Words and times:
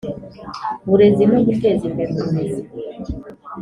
Burezi 0.87 1.23
no 1.31 1.37
guteza 1.45 1.83
imbere 1.89 2.09
uburezi 2.13 2.61